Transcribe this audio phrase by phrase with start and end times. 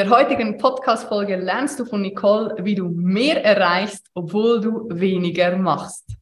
[0.00, 6.16] der heutigen Podcast-Folge lernst du von Nicole, wie du mehr erreichst, obwohl du weniger machst.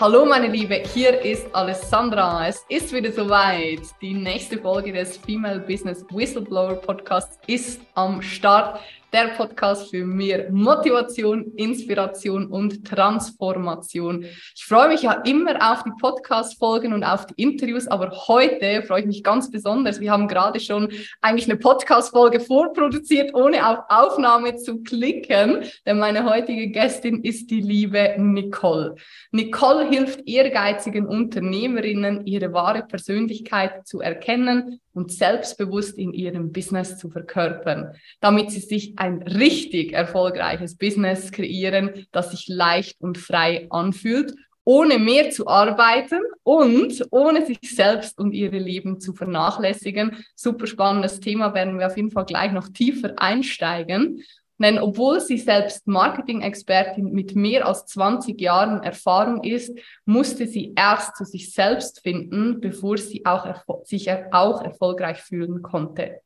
[0.00, 2.48] Hallo meine Liebe, hier ist Alessandra.
[2.48, 3.80] Es ist wieder soweit.
[4.00, 8.80] Die nächste Folge des Female Business Whistleblower Podcasts ist am Start
[9.12, 14.24] der Podcast für mehr Motivation, Inspiration und Transformation.
[14.54, 19.00] Ich freue mich ja immer auf die Podcast-Folgen und auf die Interviews, aber heute freue
[19.00, 20.00] ich mich ganz besonders.
[20.00, 20.88] Wir haben gerade schon
[21.20, 27.60] eigentlich eine Podcast-Folge vorproduziert, ohne auf Aufnahme zu klicken, denn meine heutige Gästin ist die
[27.60, 28.96] liebe Nicole.
[29.30, 37.10] Nicole hilft ehrgeizigen Unternehmerinnen, ihre wahre Persönlichkeit zu erkennen und selbstbewusst in ihrem Business zu
[37.10, 44.34] verkörpern, damit sie sich ein richtig erfolgreiches Business kreieren, das sich leicht und frei anfühlt,
[44.64, 50.24] ohne mehr zu arbeiten und ohne sich selbst und ihre Leben zu vernachlässigen.
[50.34, 54.24] Super spannendes Thema, werden wir auf jeden Fall gleich noch tiefer einsteigen.
[54.58, 61.16] Denn obwohl sie selbst Marketing-Expertin mit mehr als 20 Jahren Erfahrung ist, musste sie erst
[61.16, 63.46] zu sich selbst finden, bevor sie auch
[63.84, 66.22] sich auch erfolgreich fühlen konnte.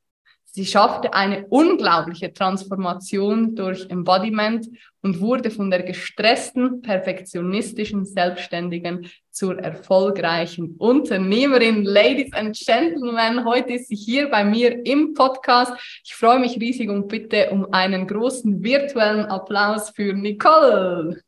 [0.52, 4.66] Sie schaffte eine unglaubliche Transformation durch Embodiment
[5.00, 11.84] und wurde von der gestressten, perfektionistischen Selbstständigen zur erfolgreichen Unternehmerin.
[11.84, 15.72] Ladies and Gentlemen, heute ist sie hier bei mir im Podcast.
[16.04, 21.22] Ich freue mich riesig und bitte um einen großen virtuellen Applaus für Nicole.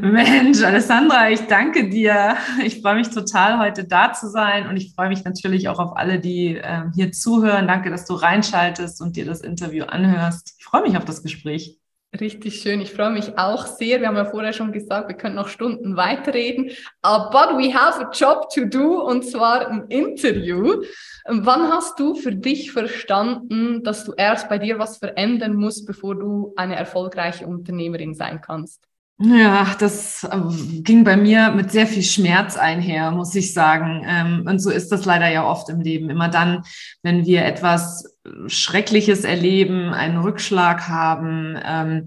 [0.00, 2.36] Mensch, Alessandra, ich danke dir.
[2.64, 5.96] Ich freue mich total, heute da zu sein und ich freue mich natürlich auch auf
[5.96, 7.66] alle, die äh, hier zuhören.
[7.66, 10.54] Danke, dass du reinschaltest und dir das Interview anhörst.
[10.58, 11.80] Ich freue mich auf das Gespräch.
[12.18, 12.80] Richtig schön.
[12.80, 14.00] Ich freue mich auch sehr.
[14.00, 16.70] Wir haben ja vorher schon gesagt, wir können noch Stunden weiterreden.
[17.06, 20.82] Uh, but we have a job to do und zwar ein Interview.
[21.26, 26.16] Wann hast du für dich verstanden, dass du erst bei dir was verändern musst, bevor
[26.16, 28.89] du eine erfolgreiche Unternehmerin sein kannst?
[29.22, 34.02] Ja, das ähm, ging bei mir mit sehr viel Schmerz einher, muss ich sagen.
[34.08, 36.08] Ähm, und so ist das leider ja oft im Leben.
[36.08, 36.62] Immer dann,
[37.02, 38.16] wenn wir etwas
[38.46, 42.06] Schreckliches erleben, einen Rückschlag haben, ähm,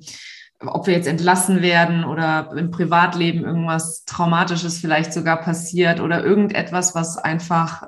[0.60, 6.96] ob wir jetzt entlassen werden oder im Privatleben irgendwas Traumatisches vielleicht sogar passiert oder irgendetwas,
[6.96, 7.84] was einfach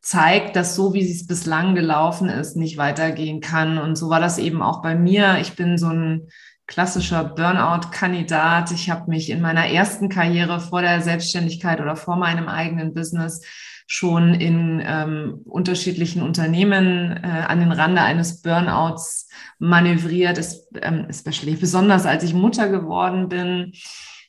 [0.00, 3.76] zeigt, dass so, wie es bislang gelaufen ist, nicht weitergehen kann.
[3.76, 5.36] Und so war das eben auch bei mir.
[5.42, 6.28] Ich bin so ein
[6.68, 8.70] klassischer Burnout-Kandidat.
[8.70, 13.42] Ich habe mich in meiner ersten Karriere vor der Selbstständigkeit oder vor meinem eigenen Business
[13.88, 21.56] schon in ähm, unterschiedlichen Unternehmen äh, an den Rande eines Burnouts manövriert, es, ähm, especially
[21.56, 23.72] besonders als ich Mutter geworden bin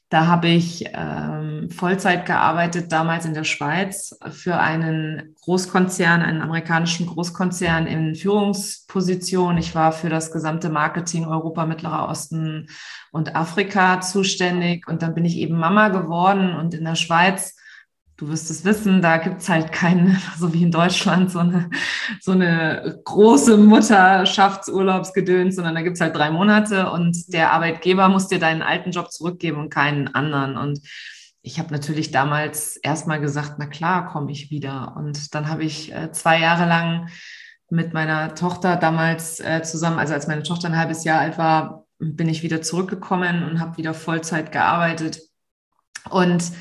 [0.09, 7.05] da habe ich ähm, Vollzeit gearbeitet, damals in der Schweiz, für einen Großkonzern, einen amerikanischen
[7.05, 9.59] Großkonzern in Führungsposition.
[9.59, 12.69] Ich war für das gesamte Marketing Europa, Mittlerer Osten
[13.11, 14.87] und Afrika zuständig.
[14.87, 17.55] Und dann bin ich eben Mama geworden und in der Schweiz
[18.19, 21.69] du wirst es wissen, da gibt's halt keinen, so wie in Deutschland, so eine,
[22.19, 28.39] so eine große Mutterschaftsurlaubsgedöns, sondern da gibt's halt drei Monate und der Arbeitgeber muss dir
[28.39, 30.57] deinen alten Job zurückgeben und keinen anderen.
[30.57, 30.81] Und
[31.41, 34.95] ich habe natürlich damals erstmal gesagt, na klar, komme ich wieder.
[34.97, 37.07] Und dann habe ich äh, zwei Jahre lang
[37.69, 41.85] mit meiner Tochter damals äh, zusammen, also als meine Tochter ein halbes Jahr alt war,
[41.99, 45.21] bin ich wieder zurückgekommen und habe wieder Vollzeit gearbeitet.
[46.09, 46.51] Und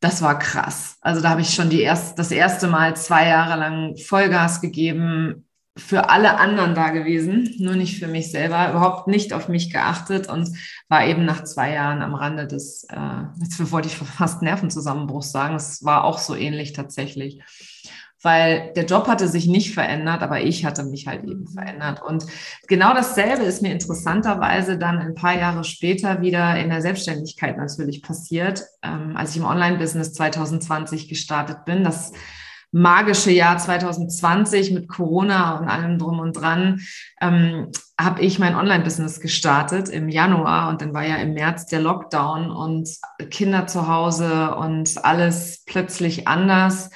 [0.00, 0.96] das war krass.
[1.00, 5.46] Also da habe ich schon die erst, das erste Mal zwei Jahre lang Vollgas gegeben,
[5.76, 10.28] für alle anderen da gewesen, nur nicht für mich selber, überhaupt nicht auf mich geachtet
[10.28, 10.50] und
[10.88, 15.54] war eben nach zwei Jahren am Rande des, äh, jetzt wollte ich fast Nervenzusammenbruch sagen,
[15.54, 17.40] es war auch so ähnlich tatsächlich
[18.22, 22.02] weil der Job hatte sich nicht verändert, aber ich hatte mich halt eben verändert.
[22.02, 22.26] Und
[22.68, 28.02] genau dasselbe ist mir interessanterweise dann ein paar Jahre später wieder in der Selbstständigkeit natürlich
[28.02, 31.82] passiert, ähm, als ich im Online-Business 2020 gestartet bin.
[31.82, 32.12] Das
[32.72, 36.80] magische Jahr 2020 mit Corona und allem drum und dran,
[37.20, 41.80] ähm, habe ich mein Online-Business gestartet im Januar und dann war ja im März der
[41.80, 42.88] Lockdown und
[43.30, 46.90] Kinder zu Hause und alles plötzlich anders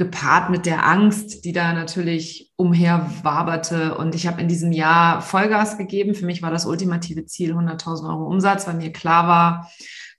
[0.00, 3.98] gepaart mit der Angst, die da natürlich umherwaberte.
[3.98, 6.14] Und ich habe in diesem Jahr Vollgas gegeben.
[6.14, 9.70] Für mich war das ultimative Ziel 100.000 Euro Umsatz, weil mir klar war,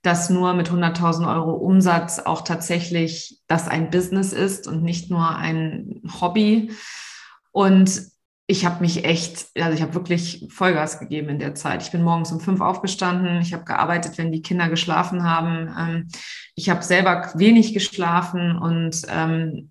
[0.04, 5.36] dass nur mit 100.000 Euro Umsatz auch tatsächlich das ein Business ist und nicht nur
[5.36, 6.70] ein Hobby.
[7.52, 8.04] Und
[8.46, 11.82] ich habe mich echt, also ich habe wirklich Vollgas gegeben in der Zeit.
[11.82, 13.42] Ich bin morgens um fünf aufgestanden.
[13.42, 15.74] Ich habe gearbeitet, wenn die Kinder geschlafen haben.
[15.76, 16.08] Ähm,
[16.54, 19.71] ich habe selber wenig geschlafen und ähm,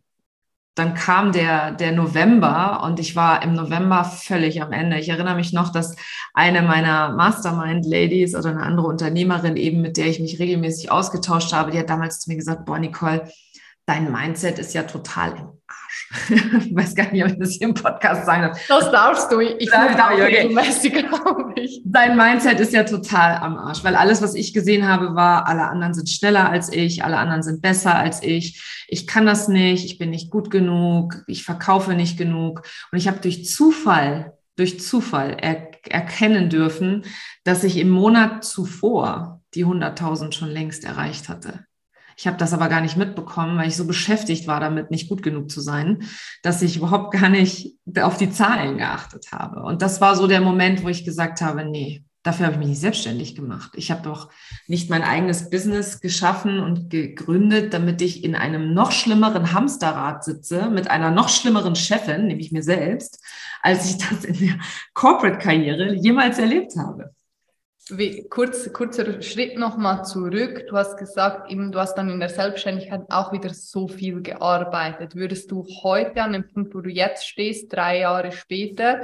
[0.74, 4.98] dann kam der, der November und ich war im November völlig am Ende.
[4.98, 5.96] Ich erinnere mich noch, dass
[6.32, 11.70] eine meiner Mastermind-Ladies oder eine andere Unternehmerin eben, mit der ich mich regelmäßig ausgetauscht habe,
[11.70, 13.28] die hat damals zu mir gesagt, boah, Nicole,
[13.84, 15.59] dein Mindset ist ja total im.
[16.28, 16.42] Ich
[16.74, 18.66] weiß gar nicht, ob ich das hier im Podcast sagen darf.
[18.66, 19.40] Das darfst du.
[19.40, 21.82] Ich darf auch regelmäßig, glaube ich.
[21.84, 25.62] Dein Mindset ist ja total am Arsch, weil alles, was ich gesehen habe, war, alle
[25.68, 28.84] anderen sind schneller als ich, alle anderen sind besser als ich.
[28.88, 32.62] Ich kann das nicht, ich bin nicht gut genug, ich verkaufe nicht genug.
[32.90, 37.04] Und ich habe durch Zufall, durch Zufall er, erkennen dürfen,
[37.44, 41.64] dass ich im Monat zuvor die 100.000 schon längst erreicht hatte.
[42.20, 45.22] Ich habe das aber gar nicht mitbekommen, weil ich so beschäftigt war damit, nicht gut
[45.22, 46.02] genug zu sein,
[46.42, 49.62] dass ich überhaupt gar nicht auf die Zahlen geachtet habe.
[49.62, 52.68] Und das war so der Moment, wo ich gesagt habe, nee, dafür habe ich mich
[52.68, 53.70] nicht selbstständig gemacht.
[53.74, 54.30] Ich habe doch
[54.66, 60.68] nicht mein eigenes Business geschaffen und gegründet, damit ich in einem noch schlimmeren Hamsterrad sitze
[60.68, 63.24] mit einer noch schlimmeren Chefin, nämlich mir selbst,
[63.62, 64.58] als ich das in der
[64.92, 67.14] Corporate-Karriere jemals erlebt habe.
[67.92, 70.66] Wie, kurz, kurzer Schritt nochmal zurück.
[70.68, 75.16] Du hast gesagt, eben, du hast dann in der Selbstständigkeit auch wieder so viel gearbeitet.
[75.16, 79.02] Würdest du heute an dem Punkt, wo du jetzt stehst, drei Jahre später,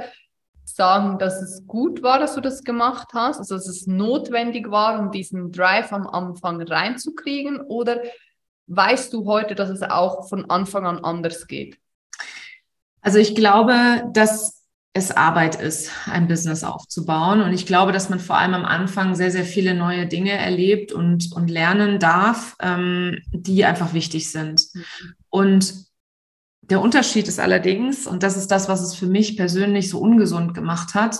[0.63, 4.99] sagen, dass es gut war, dass du das gemacht hast, also dass es notwendig war,
[4.99, 7.59] um diesen Drive am Anfang reinzukriegen?
[7.61, 8.01] Oder
[8.67, 11.77] weißt du heute, dass es auch von Anfang an anders geht?
[13.01, 14.56] Also ich glaube, dass
[14.97, 17.41] es Arbeit ist, ein Business aufzubauen.
[17.41, 20.91] Und ich glaube, dass man vor allem am Anfang sehr, sehr viele neue Dinge erlebt
[20.91, 24.67] und, und lernen darf, ähm, die einfach wichtig sind.
[25.29, 25.73] Und
[26.61, 30.53] der Unterschied ist allerdings, und das ist das, was es für mich persönlich so ungesund
[30.53, 31.19] gemacht hat,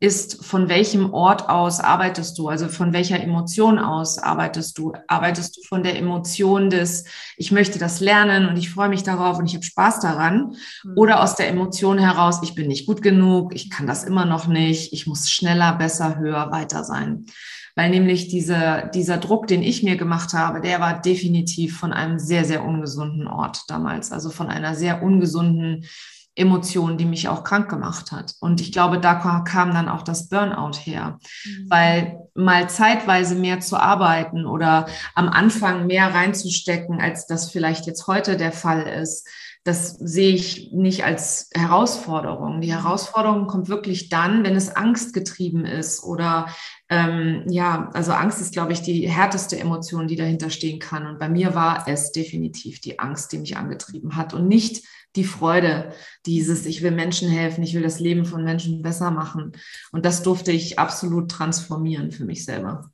[0.00, 2.48] ist, von welchem Ort aus arbeitest du?
[2.48, 4.94] Also von welcher Emotion aus arbeitest du?
[5.08, 7.04] Arbeitest du von der Emotion des,
[7.36, 10.56] ich möchte das lernen und ich freue mich darauf und ich habe Spaß daran?
[10.84, 10.92] Mhm.
[10.96, 14.46] Oder aus der Emotion heraus, ich bin nicht gut genug, ich kann das immer noch
[14.46, 17.26] nicht, ich muss schneller, besser, höher, weiter sein?
[17.76, 22.18] Weil nämlich dieser, dieser Druck, den ich mir gemacht habe, der war definitiv von einem
[22.18, 24.12] sehr, sehr ungesunden Ort damals.
[24.12, 25.84] Also von einer sehr ungesunden
[26.40, 28.34] Emotion, die mich auch krank gemacht hat.
[28.40, 29.14] Und ich glaube, da
[29.44, 31.66] kam dann auch das Burnout her, mhm.
[31.70, 38.06] weil mal zeitweise mehr zu arbeiten oder am Anfang mehr reinzustecken, als das vielleicht jetzt
[38.06, 39.28] heute der Fall ist,
[39.64, 42.62] das sehe ich nicht als Herausforderung.
[42.62, 46.46] Die Herausforderung kommt wirklich dann, wenn es angstgetrieben ist oder
[46.88, 51.06] ähm, ja, also Angst ist, glaube ich, die härteste Emotion, die dahinter stehen kann.
[51.06, 54.82] Und bei mir war es definitiv die Angst, die mich angetrieben hat und nicht
[55.16, 55.92] die Freude,
[56.26, 59.52] dieses, ich will Menschen helfen, ich will das Leben von Menschen besser machen.
[59.92, 62.90] Und das durfte ich absolut transformieren für mich selber.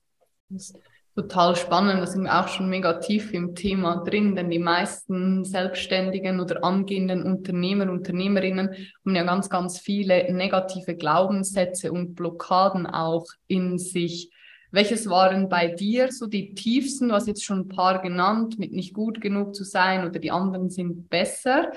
[0.49, 0.79] Das ist
[1.15, 5.45] total spannend, da sind wir auch schon mega tief im Thema drin, denn die meisten
[5.45, 13.27] Selbstständigen oder angehenden Unternehmer, Unternehmerinnen haben ja ganz, ganz viele negative Glaubenssätze und Blockaden auch
[13.47, 14.31] in sich.
[14.71, 17.09] Welches waren bei dir so die tiefsten?
[17.09, 20.31] Du hast jetzt schon ein paar genannt, mit nicht gut genug zu sein oder die
[20.31, 21.73] anderen sind besser.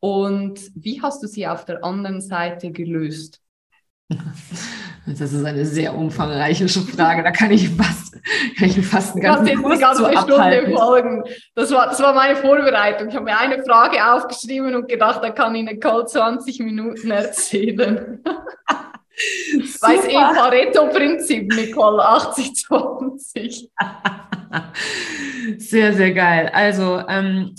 [0.00, 3.40] Und wie hast du sie auf der anderen Seite gelöst?
[5.06, 7.22] Das ist eine sehr umfangreiche Frage.
[7.22, 8.14] Da kann ich fast,
[8.56, 11.24] kann ich fast einen ganzen Kurs ganze Stunde folgen.
[11.54, 13.08] Das war, das war meine Vorbereitung.
[13.08, 18.24] Ich habe mir eine Frage aufgeschrieben und gedacht, da kann ich Nicole 20 Minuten erzählen.
[19.80, 23.68] Weiß eh Pareto-Prinzip, Nicole, 80-20.
[25.58, 26.50] sehr, sehr geil.
[26.52, 27.54] Also ähm,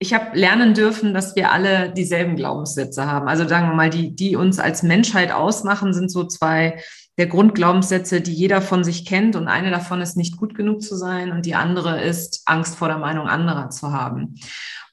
[0.00, 3.28] ich habe lernen dürfen, dass wir alle dieselben Glaubenssätze haben.
[3.28, 6.80] Also sagen wir mal, die, die uns als Menschheit ausmachen, sind so zwei
[7.18, 9.34] der Grundglaubenssätze, die jeder von sich kennt.
[9.34, 12.86] Und eine davon ist nicht gut genug zu sein und die andere ist Angst vor
[12.86, 14.36] der Meinung anderer zu haben.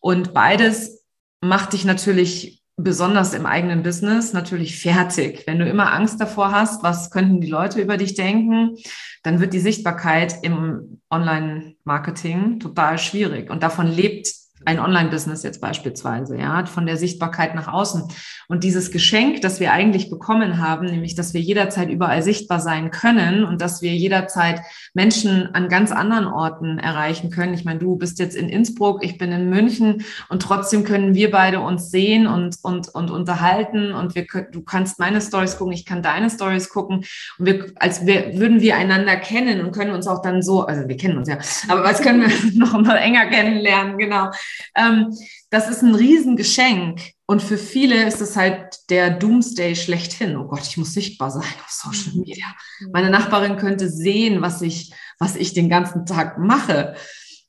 [0.01, 1.03] Und beides
[1.39, 5.43] macht dich natürlich besonders im eigenen Business natürlich fertig.
[5.45, 8.75] Wenn du immer Angst davor hast, was könnten die Leute über dich denken,
[9.23, 13.49] dann wird die Sichtbarkeit im Online-Marketing total schwierig.
[13.49, 14.27] Und davon lebt
[14.65, 18.03] ein Online-Business jetzt beispielsweise, ja, von der Sichtbarkeit nach außen.
[18.47, 22.91] Und dieses Geschenk, das wir eigentlich bekommen haben, nämlich, dass wir jederzeit überall sichtbar sein
[22.91, 24.61] können und dass wir jederzeit
[24.93, 27.53] Menschen an ganz anderen Orten erreichen können.
[27.53, 31.31] Ich meine, du bist jetzt in Innsbruck, ich bin in München und trotzdem können wir
[31.31, 35.85] beide uns sehen und, und, und unterhalten und wir, du kannst meine Stories gucken, ich
[35.85, 37.05] kann deine Stories gucken
[37.37, 40.87] und wir, als wir, würden wir einander kennen und können uns auch dann so, also
[40.87, 42.29] wir kennen uns ja, aber was können wir
[42.59, 44.31] noch mal enger kennenlernen, genau.
[44.75, 45.15] Ähm,
[45.49, 50.37] das ist ein Riesengeschenk, Und für viele ist es halt der Doomsday schlechthin.
[50.37, 52.21] Oh Gott, ich muss sichtbar sein auf Social mhm.
[52.21, 52.45] Media.
[52.93, 56.95] Meine Nachbarin könnte sehen, was ich, was ich den ganzen Tag mache.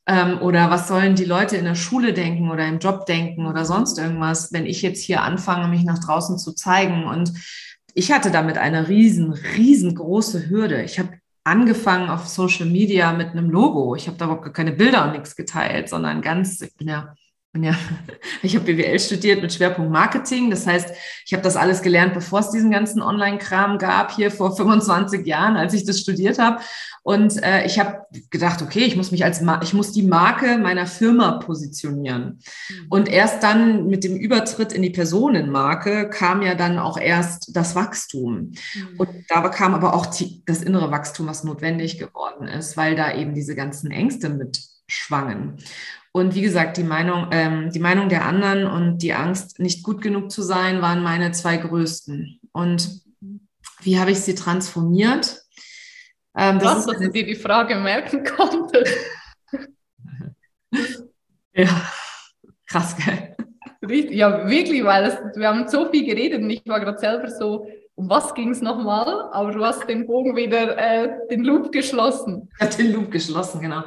[0.06, 3.64] Ähm, oder was sollen die Leute in der Schule denken oder im Job denken oder
[3.64, 7.04] sonst irgendwas, wenn ich jetzt hier anfange, mich nach draußen zu zeigen.
[7.04, 7.32] Und
[7.92, 10.82] ich hatte damit eine riesen, riesengroße Hürde.
[10.82, 13.94] Ich habe angefangen auf Social Media mit einem Logo.
[13.94, 17.14] Ich habe da überhaupt keine Bilder und nichts geteilt, sondern ganz, ich bin ja
[17.62, 17.74] ja,
[18.42, 20.50] ich habe BWL studiert mit Schwerpunkt Marketing.
[20.50, 20.90] Das heißt,
[21.24, 25.56] ich habe das alles gelernt, bevor es diesen ganzen Online-Kram gab, hier vor 25 Jahren,
[25.56, 26.60] als ich das studiert habe.
[27.02, 30.58] Und äh, ich habe gedacht, okay, ich muss mich als, Ma ich muss die Marke
[30.58, 32.40] meiner Firma positionieren.
[32.68, 32.86] Mhm.
[32.88, 37.76] Und erst dann mit dem Übertritt in die Personenmarke kam ja dann auch erst das
[37.76, 38.52] Wachstum.
[38.74, 38.98] Mhm.
[38.98, 43.14] Und da kam aber auch die, das innere Wachstum, was notwendig geworden ist, weil da
[43.14, 45.58] eben diese ganzen Ängste mit schwangen.
[46.16, 50.00] Und wie gesagt, die Meinung, ähm, die Meinung der anderen und die Angst, nicht gut
[50.00, 52.40] genug zu sein, waren meine zwei größten.
[52.52, 53.02] Und
[53.82, 55.42] wie habe ich sie transformiert?
[56.34, 58.96] Ähm, das Was, dass du dir die Frage merken konntest.
[61.52, 61.82] ja,
[62.66, 63.36] krass, gell?
[64.08, 67.68] Ja, wirklich, weil es, wir haben so viel geredet und ich war gerade selber so,
[67.94, 69.28] um was ging es nochmal?
[69.32, 72.48] Aber du hast den Bogen wieder, äh, den Loop geschlossen.
[72.58, 73.84] Ja, den Loop geschlossen, genau.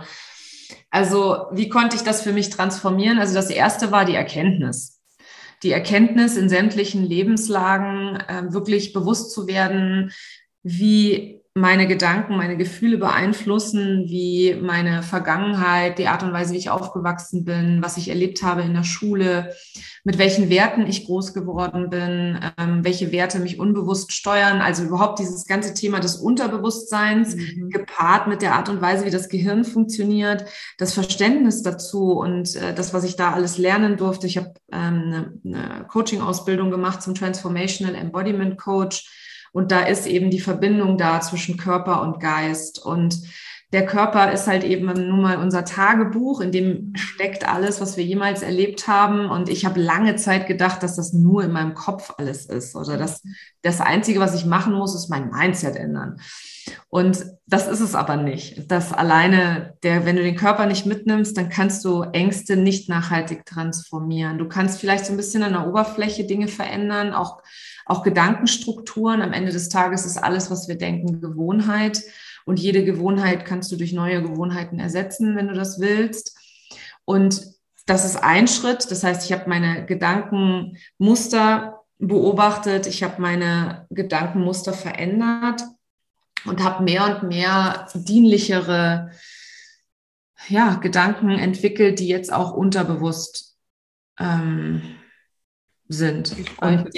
[0.91, 3.19] Also wie konnte ich das für mich transformieren?
[3.19, 5.01] Also das erste war die Erkenntnis.
[5.61, 10.11] Die Erkenntnis in sämtlichen Lebenslagen, äh, wirklich bewusst zu werden,
[10.63, 16.69] wie meine Gedanken, meine Gefühle beeinflussen, wie meine Vergangenheit, die Art und Weise, wie ich
[16.69, 19.53] aufgewachsen bin, was ich erlebt habe in der Schule,
[20.03, 24.61] mit welchen Werten ich groß geworden bin, ähm, welche Werte mich unbewusst steuern.
[24.61, 27.69] Also überhaupt dieses ganze Thema des Unterbewusstseins mhm.
[27.69, 30.45] gepaart mit der Art und Weise, wie das Gehirn funktioniert,
[30.77, 34.27] das Verständnis dazu und äh, das, was ich da alles lernen durfte.
[34.27, 39.09] Ich habe ähm, eine, eine Coaching-Ausbildung gemacht zum Transformational Embodiment Coach
[39.51, 42.83] und da ist eben die Verbindung da zwischen Körper und Geist.
[42.83, 43.21] Und
[43.71, 48.03] der Körper ist halt eben nun mal unser Tagebuch, in dem steckt alles, was wir
[48.03, 49.29] jemals erlebt haben.
[49.29, 52.97] Und ich habe lange Zeit gedacht, dass das nur in meinem Kopf alles ist oder
[52.97, 53.21] dass
[53.61, 56.19] das Einzige, was ich machen muss, ist mein Mindset ändern.
[56.87, 58.71] Und das ist es aber nicht.
[58.71, 63.45] Das alleine, der, wenn du den Körper nicht mitnimmst, dann kannst du Ängste nicht nachhaltig
[63.45, 64.39] transformieren.
[64.39, 67.41] Du kannst vielleicht so ein bisschen an der Oberfläche Dinge verändern, auch
[67.89, 69.21] auch Gedankenstrukturen.
[69.21, 72.03] Am Ende des Tages ist alles, was wir denken, Gewohnheit.
[72.45, 76.37] Und jede Gewohnheit kannst du durch neue Gewohnheiten ersetzen, wenn du das willst.
[77.05, 77.43] Und
[77.85, 78.91] das ist ein Schritt.
[78.91, 85.63] Das heißt, ich habe meine Gedankenmuster beobachtet, ich habe meine Gedankenmuster verändert
[86.45, 89.11] und habe mehr und mehr dienlichere
[90.47, 93.57] ja, Gedanken entwickelt, die jetzt auch unterbewusst
[94.19, 94.81] ähm,
[95.87, 96.35] sind.
[96.61, 96.89] Und.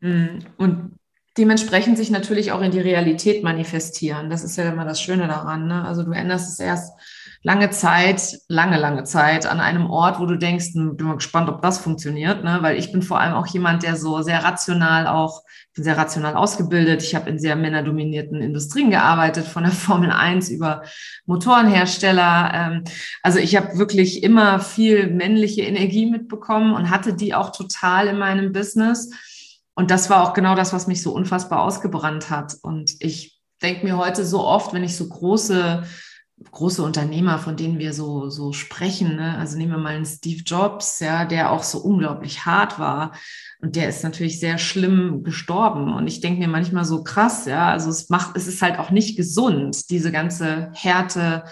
[0.00, 0.98] Und
[1.38, 4.28] dementsprechend sich natürlich auch in die Realität manifestieren.
[4.28, 5.68] Das ist ja immer das Schöne daran.
[5.68, 5.84] Ne?
[5.84, 6.92] Also du änderst es erst
[7.42, 11.48] lange Zeit, lange, lange Zeit an einem Ort, wo du denkst, hm, bin mal gespannt,
[11.48, 12.58] ob das funktioniert, ne?
[12.62, 16.34] weil ich bin vor allem auch jemand, der so sehr rational auch, bin sehr rational
[16.34, 17.02] ausgebildet.
[17.02, 20.82] Ich habe in sehr männerdominierten Industrien gearbeitet, von der Formel 1 über
[21.26, 22.50] Motorenhersteller.
[22.52, 22.84] Ähm,
[23.22, 28.18] also ich habe wirklich immer viel männliche Energie mitbekommen und hatte die auch total in
[28.18, 29.10] meinem Business.
[29.78, 32.56] Und das war auch genau das, was mich so unfassbar ausgebrannt hat.
[32.62, 35.84] Und ich denke mir heute so oft, wenn ich so große,
[36.50, 39.38] große Unternehmer, von denen wir so, so sprechen, ne?
[39.38, 43.12] also nehmen wir mal einen Steve Jobs, ja, der auch so unglaublich hart war.
[43.60, 45.94] Und der ist natürlich sehr schlimm gestorben.
[45.94, 48.90] Und ich denke mir manchmal so krass, ja, also es macht, es ist halt auch
[48.90, 51.44] nicht gesund, diese ganze Härte,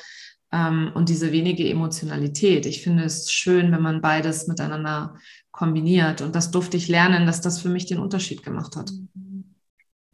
[0.53, 2.67] ähm, und diese wenige Emotionalität.
[2.67, 5.17] Ich finde es schön, wenn man beides miteinander
[5.57, 6.21] kombiniert.
[6.21, 8.93] Und das durfte ich lernen, dass das für mich den Unterschied gemacht hat.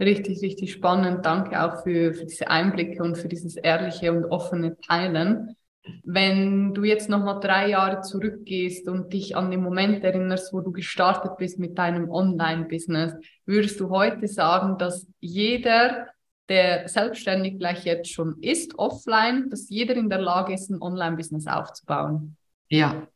[0.01, 1.27] Richtig, richtig spannend.
[1.27, 5.57] Danke auch für, für diese Einblicke und für dieses ehrliche und offene Teilen.
[6.05, 10.71] Wenn du jetzt nochmal drei Jahre zurückgehst und dich an den Moment erinnerst, wo du
[10.71, 16.07] gestartet bist mit deinem Online-Business, würdest du heute sagen, dass jeder,
[16.49, 21.49] der selbstständig gleich jetzt schon ist, offline, dass jeder in der Lage ist, ein Online-Business
[21.49, 22.37] aufzubauen?
[22.69, 23.09] Ja,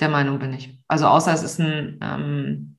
[0.00, 0.78] der Meinung bin ich.
[0.88, 2.76] Also außer es ist ein, ähm,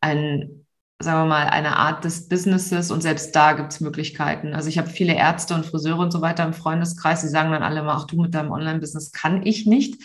[0.00, 0.66] ein
[1.02, 4.54] sagen wir mal, eine Art des Businesses und selbst da gibt es Möglichkeiten.
[4.54, 7.62] Also ich habe viele Ärzte und Friseure und so weiter im Freundeskreis, die sagen dann
[7.62, 10.02] alle mal, ach du mit deinem Online-Business kann ich nicht.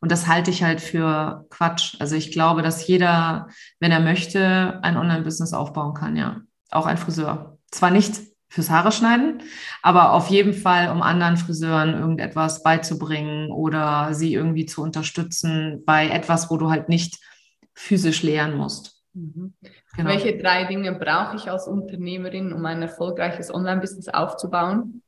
[0.00, 1.96] Und das halte ich halt für Quatsch.
[1.98, 3.48] Also ich glaube, dass jeder,
[3.80, 6.40] wenn er möchte, ein Online-Business aufbauen kann, ja.
[6.70, 7.58] Auch ein Friseur.
[7.70, 9.42] Zwar nicht fürs Haare schneiden,
[9.82, 16.08] aber auf jeden Fall, um anderen Friseuren irgendetwas beizubringen oder sie irgendwie zu unterstützen bei
[16.08, 17.18] etwas, wo du halt nicht
[17.74, 19.02] physisch leeren musst.
[19.12, 19.54] Mhm.
[19.96, 20.10] Genau.
[20.10, 25.02] Welche drei Dinge brauche ich als Unternehmerin, um ein erfolgreiches Online-Business aufzubauen?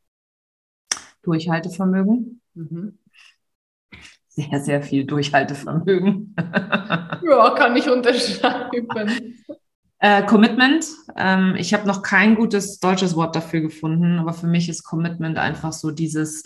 [1.22, 2.40] Durchhaltevermögen.
[2.54, 2.98] Mhm.
[4.28, 6.34] Sehr, sehr viel Durchhaltevermögen.
[6.38, 8.88] ja, kann ich unterschreiben.
[10.00, 10.86] Äh, Commitment.
[11.16, 15.36] Ähm, ich habe noch kein gutes deutsches Wort dafür gefunden, aber für mich ist Commitment
[15.38, 16.42] einfach so dieses,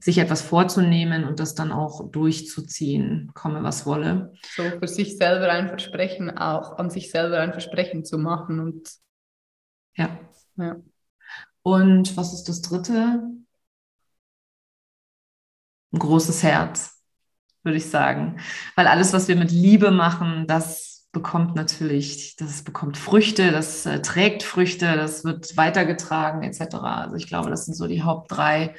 [0.00, 4.32] sich etwas vorzunehmen und das dann auch durchzuziehen, komme was wolle.
[4.56, 8.90] So für sich selber ein Versprechen auch, an sich selber ein Versprechen zu machen und
[9.96, 10.18] ja.
[10.56, 10.76] ja.
[11.62, 13.22] Und was ist das dritte?
[15.92, 17.00] Ein großes Herz,
[17.62, 18.40] würde ich sagen.
[18.74, 24.00] Weil alles, was wir mit Liebe machen, das bekommt natürlich, das bekommt Früchte, das äh,
[24.00, 26.74] trägt Früchte, das wird weitergetragen etc.
[26.76, 28.74] Also ich glaube, das sind so die Haupt drei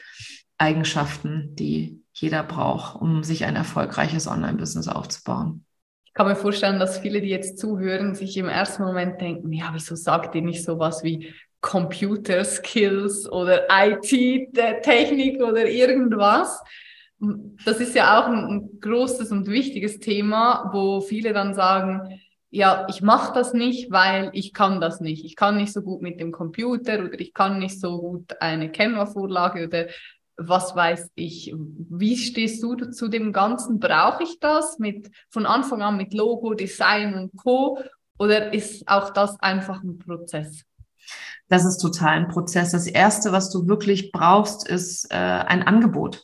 [0.58, 5.66] Eigenschaften, die jeder braucht, um sich ein erfolgreiches Online-Business aufzubauen.
[6.06, 9.70] Ich kann mir vorstellen, dass viele, die jetzt zuhören, sich im ersten Moment denken, ja,
[9.74, 16.62] wieso sagt ihr nicht sowas wie Computer Skills oder IT-Technik oder irgendwas?
[17.66, 22.20] Das ist ja auch ein, ein großes und wichtiges Thema, wo viele dann sagen,
[22.56, 25.26] ja, ich mache das nicht, weil ich kann das nicht.
[25.26, 28.72] Ich kann nicht so gut mit dem Computer oder ich kann nicht so gut eine
[28.72, 29.88] Canva-Vorlage oder
[30.38, 31.52] was weiß ich.
[31.58, 33.80] Wie stehst du zu dem Ganzen?
[33.80, 37.80] Brauche ich das mit von Anfang an mit Logo, Design und Co.
[38.20, 40.64] Oder ist auch das einfach ein Prozess?
[41.50, 42.72] Das ist total ein Prozess.
[42.72, 46.24] Das erste, was du wirklich brauchst, ist äh, ein Angebot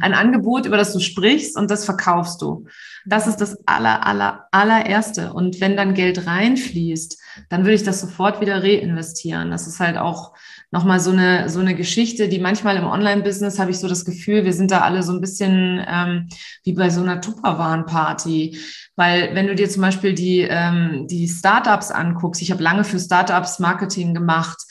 [0.00, 2.66] ein Angebot, über das du sprichst und das verkaufst du.
[3.06, 5.32] Das ist das aller, aller, allererste.
[5.32, 9.50] Und wenn dann Geld reinfließt, dann würde ich das sofort wieder reinvestieren.
[9.50, 10.32] Das ist halt auch
[10.70, 14.44] nochmal so eine, so eine Geschichte, die manchmal im Online-Business habe ich so das Gefühl,
[14.44, 16.28] wir sind da alle so ein bisschen ähm,
[16.64, 18.58] wie bei so einer Tupperwaren-Party.
[18.96, 22.98] Weil wenn du dir zum Beispiel die, ähm, die Startups anguckst, ich habe lange für
[22.98, 24.64] Startups Marketing gemacht,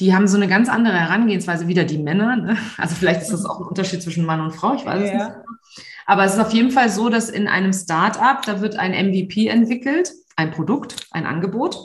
[0.00, 2.36] die haben so eine ganz andere Herangehensweise, wieder die Männer.
[2.36, 2.56] Ne?
[2.76, 5.06] Also vielleicht ist das auch ein Unterschied zwischen Mann und Frau, ich weiß ja.
[5.06, 5.36] es nicht.
[6.06, 9.48] Aber es ist auf jeden Fall so, dass in einem Startup, da wird ein MVP
[9.48, 11.76] entwickelt, ein Produkt, ein Angebot.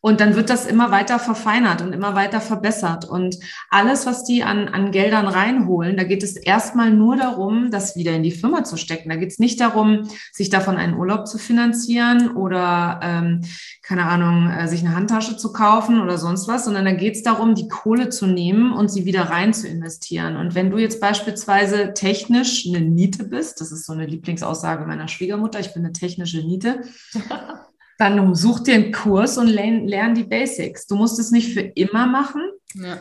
[0.00, 3.04] Und dann wird das immer weiter verfeinert und immer weiter verbessert.
[3.04, 3.36] Und
[3.68, 8.12] alles, was die an, an Geldern reinholen, da geht es erstmal nur darum, das wieder
[8.12, 9.08] in die Firma zu stecken.
[9.08, 13.40] Da geht es nicht darum, sich davon einen Urlaub zu finanzieren oder, ähm,
[13.82, 17.22] keine Ahnung, äh, sich eine Handtasche zu kaufen oder sonst was, sondern da geht es
[17.24, 20.36] darum, die Kohle zu nehmen und sie wieder rein zu investieren.
[20.36, 25.08] Und wenn du jetzt beispielsweise technisch eine Niete bist, das ist so eine Lieblingsaussage meiner
[25.08, 26.82] Schwiegermutter, ich bin eine technische Niete,
[27.98, 30.86] dann such dir einen Kurs und lern, lern die Basics.
[30.86, 32.42] Du musst es nicht für immer machen,
[32.74, 32.98] ja.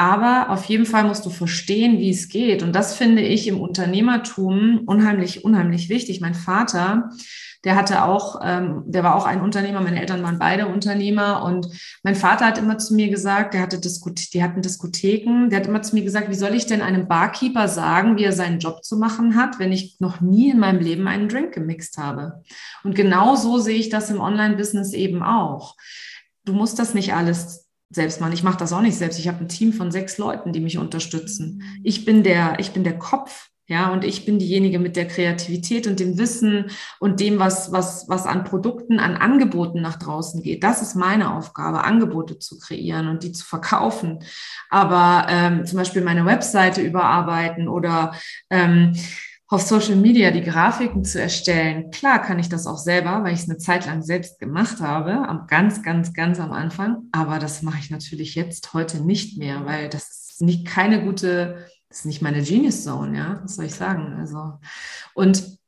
[0.00, 2.62] Aber auf jeden Fall musst du verstehen, wie es geht.
[2.62, 6.22] Und das finde ich im Unternehmertum unheimlich, unheimlich wichtig.
[6.22, 7.10] Mein Vater,
[7.64, 11.68] der hatte auch, ähm, der war auch ein Unternehmer, meine Eltern waren beide Unternehmer und
[12.02, 15.66] mein Vater hat immer zu mir gesagt, der hatte Diskot die hatten Diskotheken, der hat
[15.66, 18.82] immer zu mir gesagt, wie soll ich denn einem Barkeeper sagen, wie er seinen Job
[18.82, 22.42] zu machen hat, wenn ich noch nie in meinem Leben einen Drink gemixt habe?
[22.84, 25.76] Und genau so sehe ich das im Online-Business eben auch.
[26.46, 28.32] Du musst das nicht alles selbst machen.
[28.32, 29.18] Ich mache das auch nicht selbst.
[29.18, 31.62] Ich habe ein Team von sechs Leuten, die mich unterstützen.
[31.82, 35.86] Ich bin der, ich bin der Kopf ja, und ich bin diejenige mit der Kreativität
[35.86, 40.64] und dem Wissen und dem, was, was, was an Produkten, an Angeboten nach draußen geht.
[40.64, 44.24] Das ist meine Aufgabe, Angebote zu kreieren und die zu verkaufen.
[44.70, 48.12] Aber ähm, zum Beispiel meine Webseite überarbeiten oder
[48.50, 48.96] ähm,
[49.50, 51.90] auf Social Media die Grafiken zu erstellen.
[51.90, 55.28] Klar kann ich das auch selber, weil ich es eine Zeit lang selbst gemacht habe,
[55.28, 57.08] am ganz, ganz, ganz am Anfang.
[57.10, 61.66] Aber das mache ich natürlich jetzt heute nicht mehr, weil das ist nicht keine gute
[61.90, 64.14] das ist nicht meine Genius Zone, ja, was soll ich sagen?
[64.16, 64.60] Also,
[65.12, 65.58] und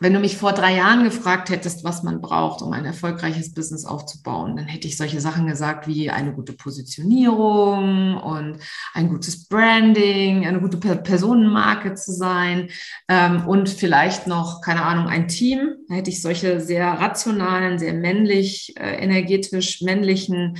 [0.00, 3.84] wenn du mich vor drei Jahren gefragt hättest, was man braucht, um ein erfolgreiches Business
[3.84, 8.58] aufzubauen, dann hätte ich solche Sachen gesagt wie eine gute Positionierung und
[8.94, 12.68] ein gutes Branding, eine gute Personenmarke zu sein
[13.08, 15.74] ähm, und vielleicht noch, keine Ahnung, ein Team.
[15.88, 20.58] Da hätte ich solche sehr rationalen, sehr männlich, äh, energetisch männlichen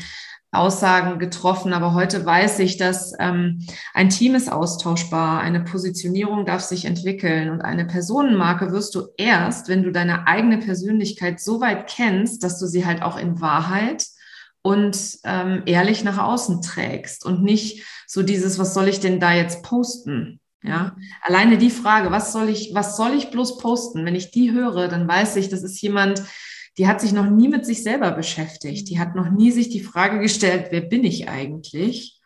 [0.53, 6.63] Aussagen getroffen, aber heute weiß ich, dass ähm, ein Team ist austauschbar, eine Positionierung darf
[6.63, 11.89] sich entwickeln und eine Personenmarke wirst du erst, wenn du deine eigene Persönlichkeit so weit
[11.89, 14.07] kennst, dass du sie halt auch in Wahrheit
[14.63, 19.33] und ähm, ehrlich nach außen trägst und nicht so dieses, was soll ich denn da
[19.33, 20.41] jetzt posten?
[20.63, 24.05] Ja, alleine die Frage, was soll ich, was soll ich bloß posten?
[24.05, 26.25] Wenn ich die höre, dann weiß ich, das ist jemand,
[26.79, 28.89] die hat sich noch nie mit sich selber beschäftigt.
[28.91, 32.21] Die hat noch nie sich die Frage gestellt, wer bin ich eigentlich?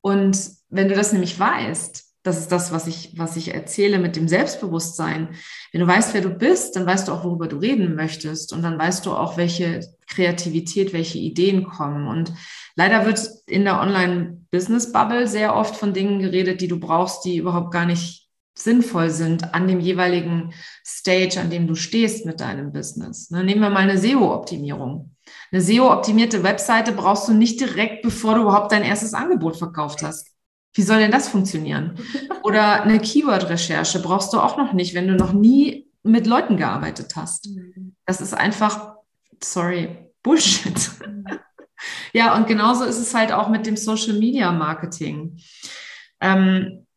[0.00, 4.14] Und wenn du das nämlich weißt, Das ist das, was ich, was ich erzähle mit
[4.14, 5.30] dem Selbstbewusstsein.
[5.72, 8.52] Wenn du weißt, wer du bist, dann weißt du auch, worüber du reden möchtest.
[8.52, 12.06] Und dann weißt du auch, welche Kreativität, welche Ideen kommen.
[12.06, 12.34] Und
[12.74, 17.72] leider wird in der Online-Business-Bubble sehr oft von Dingen geredet, die du brauchst, die überhaupt
[17.72, 18.27] gar nicht
[18.58, 20.52] sinnvoll sind an dem jeweiligen
[20.84, 23.30] Stage, an dem du stehst mit deinem Business.
[23.30, 25.14] Ne, nehmen wir mal eine SEO-Optimierung.
[25.52, 30.28] Eine SEO-optimierte Webseite brauchst du nicht direkt, bevor du überhaupt dein erstes Angebot verkauft hast.
[30.74, 31.98] Wie soll denn das funktionieren?
[32.42, 37.14] Oder eine Keyword-Recherche brauchst du auch noch nicht, wenn du noch nie mit Leuten gearbeitet
[37.16, 37.46] hast.
[37.46, 37.94] Mhm.
[38.06, 38.94] Das ist einfach,
[39.42, 40.90] sorry, Bullshit.
[41.06, 41.24] Mhm.
[42.12, 45.38] Ja, und genauso ist es halt auch mit dem Social Media Marketing.
[46.20, 46.87] Ähm,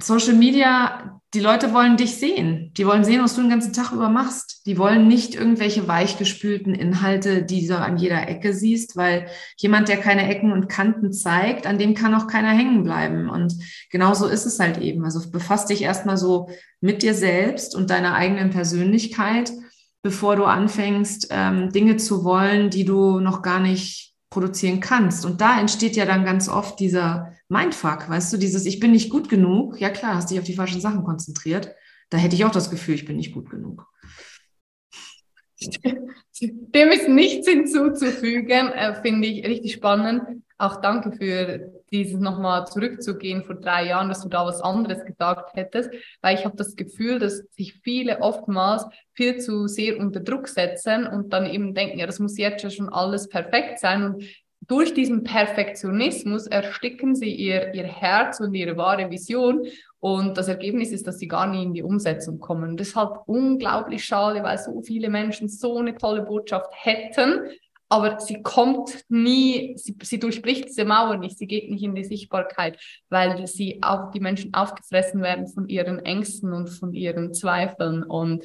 [0.00, 2.72] Social Media die Leute wollen dich sehen.
[2.76, 4.66] Die wollen sehen, was du den ganzen Tag über machst.
[4.66, 9.98] Die wollen nicht irgendwelche weichgespülten Inhalte, die du an jeder Ecke siehst, weil jemand, der
[9.98, 13.30] keine Ecken und Kanten zeigt, an dem kann auch keiner hängen bleiben.
[13.30, 13.54] Und
[13.90, 15.04] genauso ist es halt eben.
[15.04, 16.48] Also befasst dich erstmal so
[16.80, 19.52] mit dir selbst und deiner eigenen Persönlichkeit,
[20.02, 25.24] bevor du anfängst, ähm, Dinge zu wollen, die du noch gar nicht produzieren kannst.
[25.24, 29.10] Und da entsteht ja dann ganz oft dieser Mindfuck, weißt du, dieses Ich bin nicht
[29.10, 29.80] gut genug.
[29.80, 31.74] Ja klar, hast dich auf die falschen Sachen konzentriert.
[32.08, 33.86] Da hätte ich auch das Gefühl, ich bin nicht gut genug.
[36.40, 40.42] Dem ist nichts hinzuzufügen, äh, finde ich richtig spannend.
[40.58, 45.52] Auch danke für dieses nochmal zurückzugehen vor drei Jahren, dass du da was anderes gedacht
[45.54, 45.90] hättest,
[46.22, 51.06] weil ich habe das Gefühl, dass sich viele oftmals viel zu sehr unter Druck setzen
[51.06, 54.24] und dann eben denken, ja, das muss jetzt schon alles perfekt sein und
[54.60, 59.66] durch diesen Perfektionismus ersticken sie ihr, ihr Herz und ihre wahre Vision.
[59.98, 62.70] Und das Ergebnis ist, dass sie gar nie in die Umsetzung kommen.
[62.70, 67.50] Und das ist halt unglaublich schade, weil so viele Menschen so eine tolle Botschaft hätten,
[67.92, 72.04] aber sie kommt nie, sie, sie durchbricht diese Mauer nicht, sie geht nicht in die
[72.04, 78.04] Sichtbarkeit, weil sie auch die Menschen aufgefressen werden von ihren Ängsten und von ihren Zweifeln.
[78.04, 78.44] Und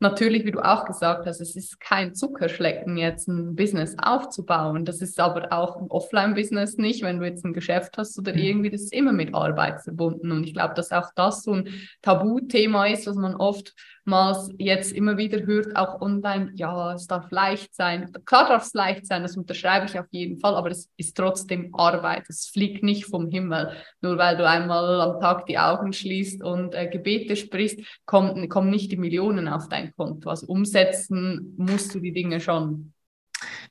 [0.00, 4.84] natürlich, wie du auch gesagt hast, es ist kein Zuckerschlecken, jetzt ein Business aufzubauen.
[4.84, 8.38] Das ist aber auch ein Offline-Business nicht, wenn du jetzt ein Geschäft hast oder mhm.
[8.38, 10.32] irgendwie, das ist immer mit Arbeit verbunden.
[10.32, 11.68] Und ich glaube, dass auch das so ein
[12.02, 13.74] Tabuthema ist, was man oft
[14.08, 18.12] oftmals jetzt immer wieder hört, auch online, ja, es darf leicht sein.
[18.24, 21.74] Klar darf es leicht sein, das unterschreibe ich auf jeden Fall, aber es ist trotzdem
[21.74, 22.24] Arbeit.
[22.28, 23.72] Es fliegt nicht vom Himmel.
[24.00, 28.70] Nur weil du einmal am Tag die Augen schließt und äh, Gebete sprichst, kommen, kommen
[28.70, 30.30] nicht die Millionen auf dein Konto.
[30.30, 32.92] Also umsetzen musst du die Dinge schon.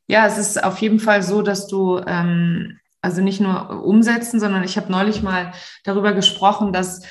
[0.07, 4.63] Ja, es ist auf jeden Fall so, dass du ähm, also nicht nur umsetzen, sondern
[4.63, 5.51] ich habe neulich mal
[5.83, 7.01] darüber gesprochen, dass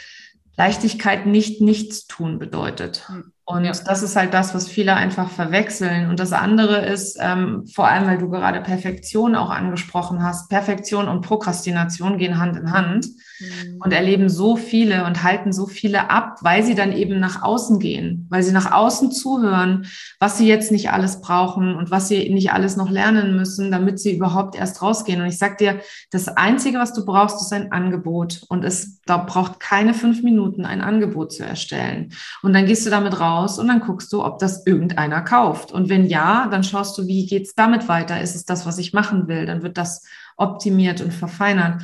[0.57, 3.09] Leichtigkeit nicht nichts tun bedeutet.
[3.09, 3.33] Hm.
[3.49, 3.71] Und ja.
[3.71, 6.11] das ist halt das, was viele einfach verwechseln.
[6.11, 11.07] Und das andere ist, ähm, vor allem, weil du gerade Perfektion auch angesprochen hast, Perfektion
[11.07, 13.07] und Prokrastination gehen Hand in Hand
[13.39, 13.79] mhm.
[13.79, 17.79] und erleben so viele und halten so viele ab, weil sie dann eben nach außen
[17.79, 19.87] gehen, weil sie nach außen zuhören,
[20.19, 24.01] was sie jetzt nicht alles brauchen und was sie nicht alles noch lernen müssen, damit
[24.01, 25.21] sie überhaupt erst rausgehen.
[25.21, 25.79] Und ich sag dir,
[26.11, 28.43] das Einzige, was du brauchst, ist ein Angebot.
[28.49, 32.13] Und es da braucht keine fünf Minuten, ein Angebot zu erstellen.
[32.43, 35.73] Und dann gehst du damit raus raus und dann guckst du, ob das irgendeiner kauft.
[35.73, 38.21] Und wenn ja, dann schaust du, wie geht es damit weiter?
[38.21, 39.47] Ist es das, was ich machen will?
[39.47, 40.05] Dann wird das
[40.37, 41.83] optimiert und verfeinert.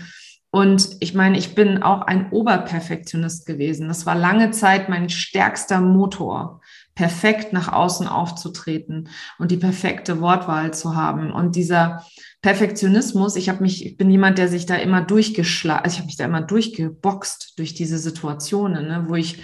[0.51, 3.88] Und ich meine, ich bin auch ein Oberperfektionist gewesen.
[3.88, 6.61] Das war lange Zeit mein stärkster Motor,
[6.95, 11.33] perfekt nach außen aufzutreten und die perfekte Wortwahl zu haben.
[11.33, 12.05] Und dieser
[12.42, 16.07] Perfektionismus, ich habe mich, ich bin jemand, der sich da immer durchgeschlagen, also ich habe
[16.07, 19.38] mich da immer durchgeboxt durch diese Situationen, ne, wo ich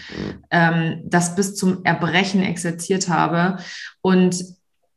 [0.50, 3.62] ähm, das bis zum Erbrechen exerziert habe.
[4.00, 4.44] Und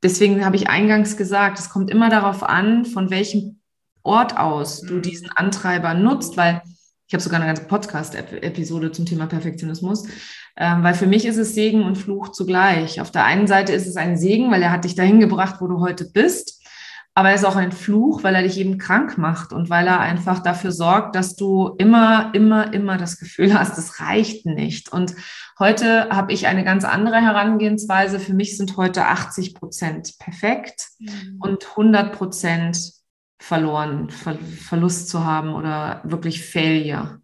[0.01, 3.59] deswegen habe ich eingangs gesagt, es kommt immer darauf an, von welchem
[4.01, 5.01] Ort aus du mhm.
[5.03, 6.63] diesen Antreiber nutzt, weil
[7.05, 10.07] ich habe sogar eine ganze Podcast-Episode zum Thema Perfektionismus,
[10.57, 12.99] ähm, weil für mich ist es Segen und Fluch zugleich.
[12.99, 15.67] Auf der einen Seite ist es ein Segen, weil er hat dich dahin gebracht, wo
[15.67, 16.61] du heute bist.
[17.13, 20.00] Aber er ist auch ein Fluch, weil er dich eben krank macht und weil er
[20.00, 24.93] einfach dafür sorgt, dass du immer, immer, immer das Gefühl hast, es reicht nicht.
[24.93, 25.15] Und
[25.60, 28.19] heute habe ich eine ganz andere Herangehensweise.
[28.19, 31.38] Für mich sind heute 80 Prozent perfekt mhm.
[31.39, 32.93] und 100 Prozent
[33.39, 37.19] verloren, Ver Verlust zu haben oder wirklich Failure.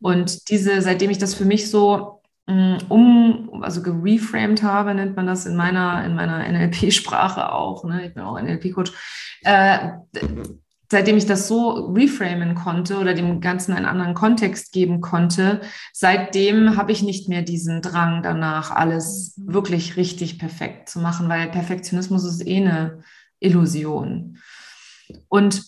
[0.00, 5.26] Und diese, seitdem ich das für mich so Mm, um, also gereframed habe, nennt man
[5.26, 7.84] das in meiner, in meiner NLP-Sprache auch.
[7.84, 8.06] Ne?
[8.06, 8.92] Ich bin auch NLP-Coach.
[9.44, 9.90] Äh,
[10.90, 15.60] seitdem ich das so reframen konnte oder dem Ganzen einen anderen Kontext geben konnte,
[15.92, 21.50] seitdem habe ich nicht mehr diesen Drang danach, alles wirklich richtig perfekt zu machen, weil
[21.50, 23.02] Perfektionismus ist eh eine
[23.40, 24.38] Illusion.
[25.28, 25.64] Und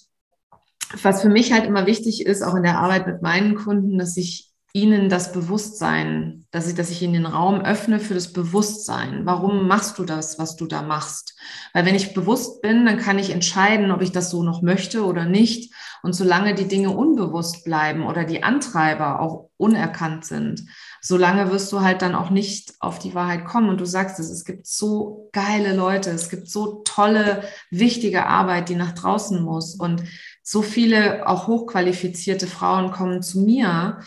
[1.02, 4.16] was für mich halt immer wichtig ist, auch in der Arbeit mit meinen Kunden, dass
[4.16, 9.24] ich ihnen das Bewusstsein, dass ich, dass ich ihnen den Raum öffne für das Bewusstsein.
[9.24, 11.34] Warum machst du das, was du da machst?
[11.72, 15.06] Weil wenn ich bewusst bin, dann kann ich entscheiden, ob ich das so noch möchte
[15.06, 15.72] oder nicht.
[16.02, 20.66] Und solange die Dinge unbewusst bleiben oder die Antreiber auch unerkannt sind,
[21.00, 23.70] solange wirst du halt dann auch nicht auf die Wahrheit kommen.
[23.70, 28.68] Und du sagst es, es gibt so geile Leute, es gibt so tolle, wichtige Arbeit,
[28.68, 29.74] die nach draußen muss.
[29.74, 30.02] Und
[30.42, 34.00] so viele auch hochqualifizierte Frauen kommen zu mir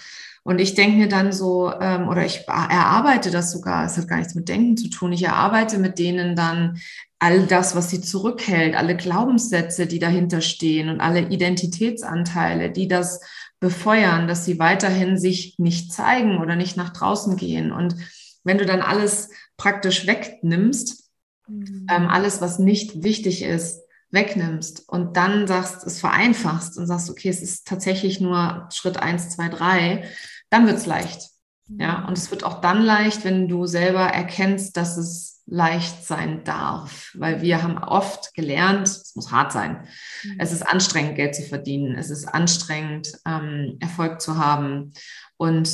[0.49, 4.17] und ich denke mir dann so, ähm, oder ich erarbeite das sogar, es hat gar
[4.17, 6.79] nichts mit Denken zu tun, ich erarbeite mit denen dann
[7.19, 13.21] all das, was sie zurückhält, alle Glaubenssätze, die dahinter stehen und alle Identitätsanteile, die das
[13.59, 17.71] befeuern, dass sie weiterhin sich nicht zeigen oder nicht nach draußen gehen.
[17.71, 17.95] Und
[18.43, 21.11] wenn du dann alles praktisch wegnimmst,
[21.47, 21.85] mhm.
[21.91, 27.29] ähm, alles, was nicht wichtig ist, wegnimmst und dann sagst, es vereinfachst und sagst, okay,
[27.29, 30.09] es ist tatsächlich nur Schritt eins, zwei, drei,
[30.49, 31.29] dann wird's leicht.
[31.77, 32.05] Ja, mhm.
[32.07, 37.11] und es wird auch dann leicht, wenn du selber erkennst, dass es leicht sein darf,
[37.15, 39.87] weil wir haben oft gelernt, es muss hart sein.
[40.23, 40.35] Mhm.
[40.39, 41.95] Es ist anstrengend, Geld zu verdienen.
[41.95, 44.93] Es ist anstrengend, ähm, Erfolg zu haben.
[45.37, 45.69] Und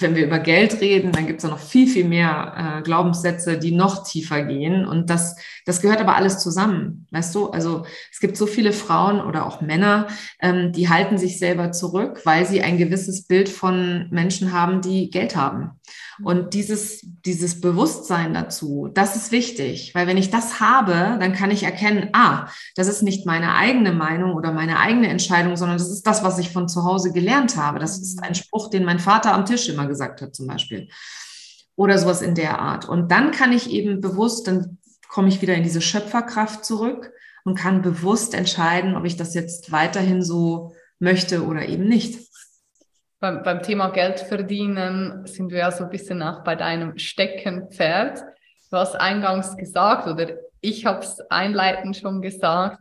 [0.00, 3.72] wenn wir über Geld reden, dann gibt es noch viel, viel mehr äh, Glaubenssätze, die
[3.72, 4.86] noch tiefer gehen.
[4.86, 7.50] Und das, das gehört aber alles zusammen, weißt du?
[7.50, 10.08] Also es gibt so viele Frauen oder auch Männer,
[10.40, 15.10] ähm, die halten sich selber zurück, weil sie ein gewisses Bild von Menschen haben, die
[15.10, 15.72] Geld haben.
[16.22, 21.50] Und dieses, dieses Bewusstsein dazu, das ist wichtig, weil wenn ich das habe, dann kann
[21.50, 25.90] ich erkennen, ah, das ist nicht meine eigene Meinung oder meine eigene Entscheidung, sondern das
[25.90, 27.78] ist das, was ich von zu Hause gelernt habe.
[27.78, 30.88] Das ist ein Spruch, den mein Vater am Tisch immer gesagt hat, zum Beispiel.
[31.76, 32.88] Oder sowas in der Art.
[32.88, 37.12] Und dann kann ich eben bewusst, dann komme ich wieder in diese Schöpferkraft zurück
[37.44, 42.25] und kann bewusst entscheiden, ob ich das jetzt weiterhin so möchte oder eben nicht
[43.20, 48.22] beim, beim Thema Geld verdienen sind wir ja so ein bisschen auch bei deinem Steckenpferd.
[48.70, 52.80] Du hast eingangs gesagt, oder ich habe es einleitend schon gesagt,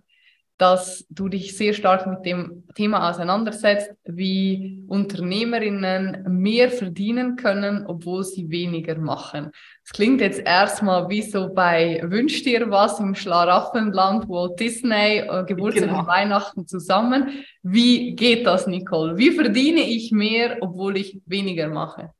[0.57, 8.23] dass du dich sehr stark mit dem Thema auseinandersetzt, wie Unternehmerinnen mehr verdienen können, obwohl
[8.23, 9.51] sie weniger machen.
[9.83, 15.43] Es klingt jetzt erstmal wie so bei Wünsch dir was im Schlaraffenland, Walt Disney, äh,
[15.45, 15.99] Geburtstag genau.
[15.99, 17.43] und Weihnachten zusammen.
[17.61, 19.17] Wie geht das, Nicole?
[19.17, 22.11] Wie verdiene ich mehr, obwohl ich weniger mache?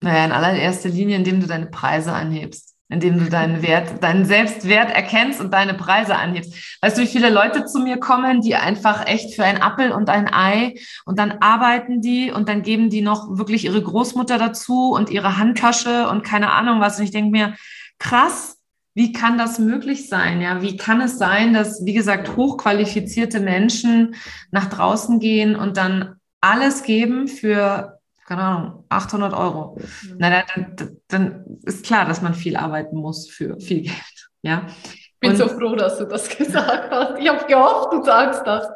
[0.00, 4.90] Naja, in allererster Linie, indem du deine Preise anhebst indem du deinen Wert, deinen Selbstwert
[4.90, 6.78] erkennst und deine Preise anhebst.
[6.80, 10.08] Weißt du, wie viele Leute zu mir kommen, die einfach echt für ein Appel und
[10.08, 14.92] ein Ei und dann arbeiten die und dann geben die noch wirklich ihre Großmutter dazu
[14.92, 16.98] und ihre Handtasche und keine Ahnung was.
[16.98, 17.54] Und ich denke mir,
[17.98, 18.58] krass,
[18.94, 20.40] wie kann das möglich sein?
[20.40, 24.14] Ja, wie kann es sein, dass, wie gesagt, hochqualifizierte Menschen
[24.52, 27.93] nach draußen gehen und dann alles geben für
[28.26, 29.76] keine Ahnung, 800 Euro.
[30.02, 30.16] Mhm.
[30.18, 34.28] Na, dann, dann, ist klar, dass man viel arbeiten muss für viel Geld.
[34.42, 34.66] Ja.
[34.92, 37.18] Ich bin Und, so froh, dass du das gesagt hast.
[37.18, 38.66] Ich habe gehofft, du sagst das.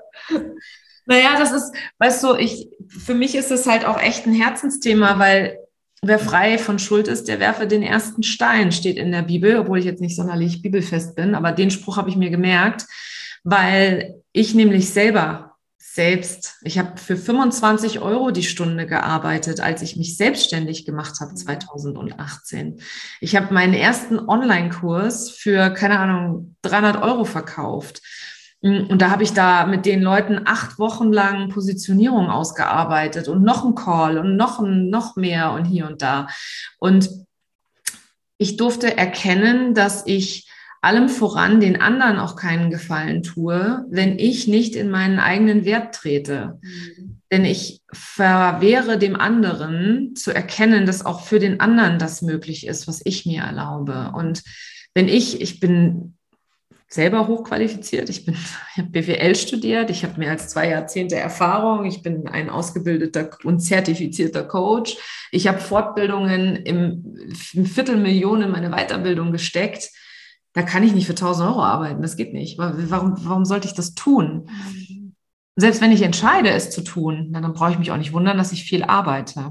[1.06, 5.18] Naja, das ist, weißt du, ich, für mich ist es halt auch echt ein Herzensthema,
[5.18, 5.58] weil
[6.02, 9.78] wer frei von Schuld ist, der werfe den ersten Stein, steht in der Bibel, obwohl
[9.78, 12.84] ich jetzt nicht sonderlich bibelfest bin, aber den Spruch habe ich mir gemerkt,
[13.42, 15.47] weil ich nämlich selber
[15.98, 21.34] selbst, ich habe für 25 Euro die Stunde gearbeitet, als ich mich selbstständig gemacht habe
[21.34, 22.68] 2018.
[22.68, 22.76] Mhm.
[23.20, 28.00] Ich habe meinen ersten Online-Kurs für, keine Ahnung, 300 Euro verkauft.
[28.62, 33.42] Mm, und da habe ich da mit den Leuten acht Wochen lang Positionierung ausgearbeitet und
[33.42, 36.28] noch ein Call und noch ein, noch mehr und hier und da.
[36.78, 37.10] Und
[38.38, 40.48] ich durfte erkennen, dass ich
[40.80, 45.94] allem voran den anderen auch keinen Gefallen tue, wenn ich nicht in meinen eigenen Wert
[45.94, 46.58] trete.
[46.62, 47.20] Mhm.
[47.30, 52.88] Denn ich verwehre dem anderen zu erkennen, dass auch für den anderen das möglich ist,
[52.88, 54.12] was ich mir erlaube.
[54.14, 54.42] Und
[54.94, 56.14] wenn ich, ich bin
[56.90, 58.08] selber hochqualifiziert.
[58.08, 58.34] Ich bin,
[58.72, 63.30] ich habe BWL studiert, ich habe mehr als zwei Jahrzehnte Erfahrung, ich bin ein ausgebildeter
[63.44, 64.96] und zertifizierter Coach.
[65.30, 67.14] Ich habe Fortbildungen im,
[67.52, 69.90] im Viertelmillionen in meine Weiterbildung gesteckt
[70.52, 72.02] da kann ich nicht für 1000 Euro arbeiten.
[72.02, 72.58] Das geht nicht.
[72.58, 74.48] Warum, warum sollte ich das tun?
[74.48, 75.14] Mhm.
[75.56, 78.52] Selbst wenn ich entscheide, es zu tun, dann brauche ich mich auch nicht wundern, dass
[78.52, 79.50] ich viel arbeite.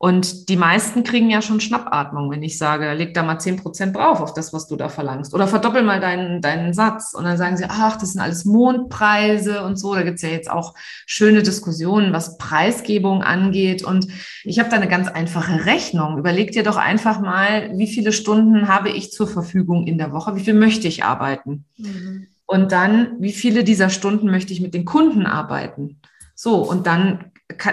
[0.00, 3.96] Und die meisten kriegen ja schon Schnappatmung, wenn ich sage, leg da mal zehn Prozent
[3.96, 5.34] drauf auf das, was du da verlangst.
[5.34, 7.14] Oder verdoppel mal deinen, deinen Satz.
[7.14, 9.96] Und dann sagen sie, ach, das sind alles Mondpreise und so.
[9.96, 13.82] Da gibt's ja jetzt auch schöne Diskussionen, was Preisgebung angeht.
[13.82, 14.06] Und
[14.44, 16.16] ich habe da eine ganz einfache Rechnung.
[16.16, 20.36] Überleg dir doch einfach mal, wie viele Stunden habe ich zur Verfügung in der Woche?
[20.36, 21.64] Wie viel möchte ich arbeiten?
[21.76, 22.28] Mhm.
[22.46, 26.00] Und dann, wie viele dieser Stunden möchte ich mit den Kunden arbeiten?
[26.36, 27.32] So, und dann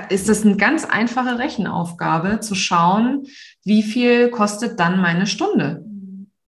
[0.09, 3.25] ist das eine ganz einfache Rechenaufgabe, zu schauen,
[3.63, 5.83] wie viel kostet dann meine Stunde.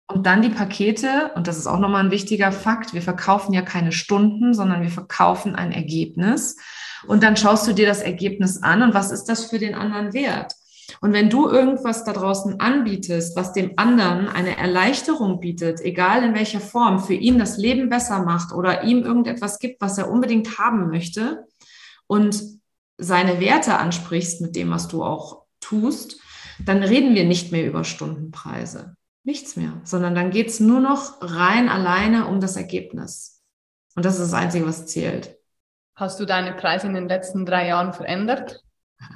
[0.09, 3.63] Und dann die Pakete, und das ist auch nochmal ein wichtiger Fakt, wir verkaufen ja
[3.63, 6.57] keine Stunden, sondern wir verkaufen ein Ergebnis.
[7.09, 10.13] Und dann schaust du dir das Ergebnis an und was ist das für den anderen
[10.13, 10.55] wert?
[11.01, 16.35] Und wenn du irgendwas da draußen anbietest, was dem anderen eine Erleichterung bietet, egal in
[16.35, 20.59] welcher Form, für ihn das Leben besser macht oder ihm irgendetwas gibt, was er unbedingt
[20.59, 21.45] haben möchte
[22.07, 22.56] und
[22.99, 26.21] seine Werte ansprichst mit dem, was du auch tust,
[26.65, 28.97] dann reden wir nicht mehr über Stundenpreise.
[29.25, 33.43] Nichts mehr, sondern dann geht es nur noch rein alleine um das Ergebnis.
[33.97, 35.37] Und das ist das Einzige, was zählt.
[35.97, 38.63] Hast du deine Preise in den letzten drei Jahren verändert?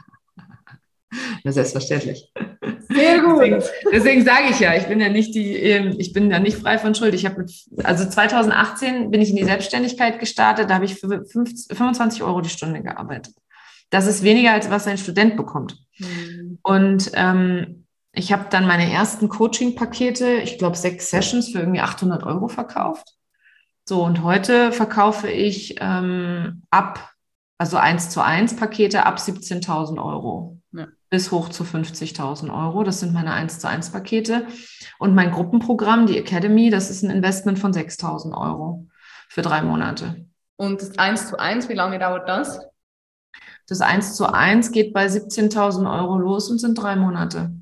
[1.42, 2.32] Ja, selbstverständlich.
[2.88, 3.40] Sehr gut.
[3.40, 6.58] Deswegen, deswegen, sage ich ja, ich bin ja nicht die, ähm, ich bin ja nicht
[6.58, 7.14] frei von Schuld.
[7.14, 7.46] Ich habe
[7.82, 12.48] also 2018 bin ich in die Selbstständigkeit gestartet, da habe ich für 25 Euro die
[12.48, 13.34] Stunde gearbeitet.
[13.90, 15.76] Das ist weniger als was ein Student bekommt.
[15.98, 16.58] Mhm.
[16.62, 22.24] Und ähm, ich habe dann meine ersten Coaching-Pakete, ich glaube sechs Sessions für irgendwie 800
[22.24, 23.14] Euro verkauft.
[23.84, 27.10] So und heute verkaufe ich ähm, ab,
[27.58, 30.60] also eins zu eins Pakete ab 17.000 Euro
[31.10, 32.84] bis hoch zu 50.000 Euro.
[32.84, 34.46] Das sind meine 1 zu 1 Pakete.
[34.98, 38.86] Und mein Gruppenprogramm, die Academy, das ist ein Investment von 6.000 Euro
[39.28, 40.24] für drei Monate.
[40.56, 42.60] Und das 1 zu 1, wie lange dauert das?
[43.70, 47.52] Das 1 zu 1 geht bei 17.000 Euro los und sind drei Monate.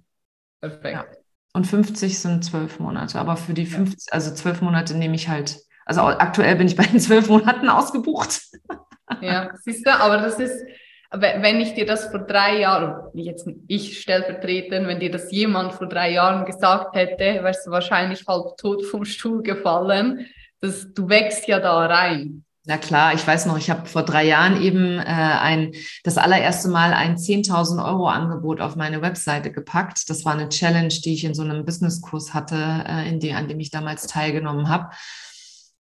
[0.63, 0.95] Perfekt.
[0.95, 1.05] Ja.
[1.53, 3.19] Und 50 sind zwölf Monate.
[3.19, 6.85] Aber für die 50, also zwölf Monate nehme ich halt, also aktuell bin ich bei
[6.85, 8.41] den zwölf Monaten ausgebucht.
[9.23, 10.63] Ja, siehst du, aber das ist,
[11.11, 15.89] wenn ich dir das vor drei Jahren, jetzt ich stellvertretend, wenn dir das jemand vor
[15.89, 20.27] drei Jahren gesagt hätte, wärst du wahrscheinlich halb tot vom Stuhl gefallen.
[20.61, 22.45] Das, du wächst ja da rein.
[22.69, 25.73] Na klar, ich weiß noch, ich habe vor drei Jahren eben äh, ein,
[26.05, 30.11] das allererste Mal ein 10.000 Euro Angebot auf meine Webseite gepackt.
[30.11, 33.49] Das war eine Challenge, die ich in so einem Businesskurs hatte, äh, in die, an
[33.49, 34.91] dem ich damals teilgenommen habe.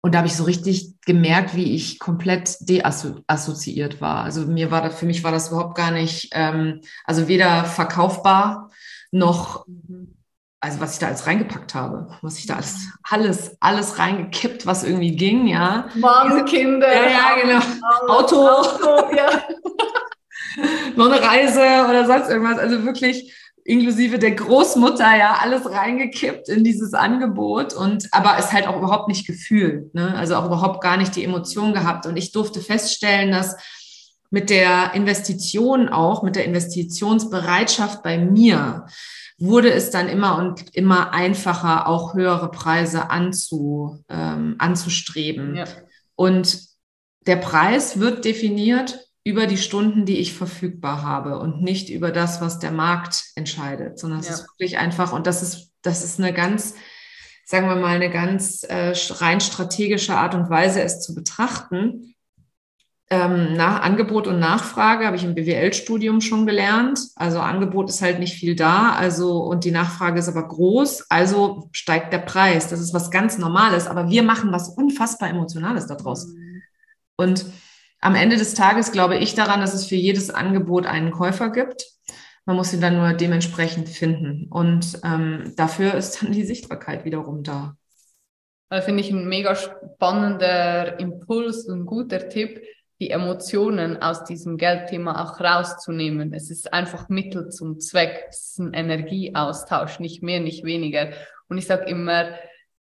[0.02, 4.22] Und da habe ich so richtig gemerkt, wie ich komplett deassoziiert war.
[4.22, 8.70] Also mir war das, für mich war das überhaupt gar nicht, ähm, also weder verkaufbar
[9.10, 9.64] noch,
[10.64, 14.82] also was ich da alles reingepackt habe, was ich da alles, alles, alles reingekippt, was
[14.82, 15.88] irgendwie ging, ja.
[15.94, 16.90] Mann, Kinder.
[16.90, 17.60] Ja, ja, genau.
[18.08, 18.48] Auto.
[18.48, 19.42] Auto ja.
[20.96, 22.58] noch eine Reise oder sonst irgendwas.
[22.58, 28.66] Also wirklich inklusive der Großmutter ja alles reingekippt in dieses Angebot und aber es halt
[28.66, 30.14] auch überhaupt nicht gefühlt, ne?
[30.16, 33.56] also auch überhaupt gar nicht die Emotion gehabt und ich durfte feststellen, dass
[34.30, 38.86] mit der Investition auch, mit der Investitionsbereitschaft bei mir
[39.38, 45.56] wurde es dann immer und immer einfacher, auch höhere Preise anzu, ähm, anzustreben.
[45.56, 45.64] Ja.
[46.14, 46.60] Und
[47.26, 52.40] der Preis wird definiert über die Stunden, die ich verfügbar habe und nicht über das,
[52.40, 54.34] was der Markt entscheidet, sondern es ja.
[54.34, 56.74] ist wirklich einfach, und das ist, das ist eine ganz,
[57.44, 62.13] sagen wir mal, eine ganz äh, rein strategische Art und Weise, es zu betrachten.
[63.14, 66.98] Ähm, nach Angebot und Nachfrage habe ich im BWL-Studium schon gelernt.
[67.14, 71.68] Also Angebot ist halt nicht viel da, also und die Nachfrage ist aber groß, also
[71.70, 72.66] steigt der Preis.
[72.66, 76.26] Das ist was ganz Normales, aber wir machen was unfassbar Emotionales daraus.
[76.26, 76.62] Mhm.
[77.16, 77.46] Und
[78.00, 81.86] am Ende des Tages glaube ich daran, dass es für jedes Angebot einen Käufer gibt.
[82.46, 84.48] Man muss ihn dann nur dementsprechend finden.
[84.50, 87.76] Und ähm, dafür ist dann die Sichtbarkeit wiederum da.
[88.70, 92.60] Das finde ich ein mega spannender Impuls und guter Tipp,
[93.00, 96.32] die Emotionen aus diesem Geldthema auch rauszunehmen.
[96.32, 98.26] Es ist einfach Mittel zum Zweck.
[98.28, 101.10] Es ist ein Energieaustausch, nicht mehr, nicht weniger.
[101.48, 102.28] Und ich sage immer,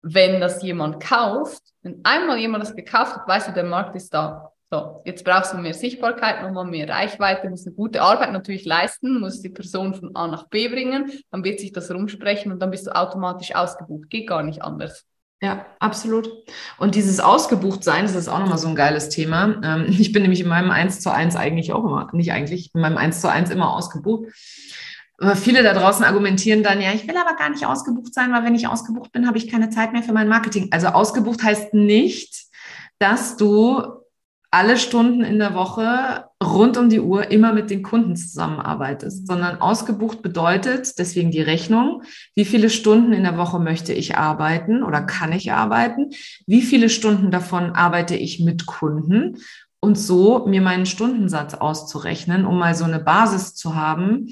[0.01, 4.13] wenn das jemand kauft, wenn einmal jemand das gekauft hat, weißt du, der Markt ist
[4.13, 4.51] da.
[4.69, 9.19] So, jetzt brauchst du mehr Sichtbarkeit, nochmal mehr Reichweite, musst eine gute Arbeit natürlich leisten,
[9.19, 12.71] musst die Person von A nach B bringen, dann wird sich das rumsprechen und dann
[12.71, 14.09] bist du automatisch ausgebucht.
[14.09, 15.05] Geht gar nicht anders.
[15.43, 16.29] Ja, absolut.
[16.77, 19.59] Und dieses Ausgebuchtsein, das ist auch nochmal so ein geiles Thema.
[19.61, 22.79] Ähm, ich bin nämlich in meinem 1 zu 1 eigentlich auch immer, nicht eigentlich, in
[22.79, 24.31] meinem 1 zu 1 immer ausgebucht.
[25.17, 28.45] Aber viele da draußen argumentieren dann, ja, ich will aber gar nicht ausgebucht sein, weil
[28.45, 30.69] wenn ich ausgebucht bin, habe ich keine Zeit mehr für mein Marketing.
[30.71, 32.45] Also ausgebucht heißt nicht,
[32.99, 33.83] dass du
[34.49, 39.61] alle Stunden in der Woche rund um die Uhr immer mit den Kunden zusammenarbeitest, sondern
[39.61, 42.03] ausgebucht bedeutet, deswegen die Rechnung,
[42.35, 46.11] wie viele Stunden in der Woche möchte ich arbeiten oder kann ich arbeiten,
[46.45, 49.37] wie viele Stunden davon arbeite ich mit Kunden
[49.79, 54.27] und so mir meinen Stundensatz auszurechnen, um mal so eine Basis zu haben.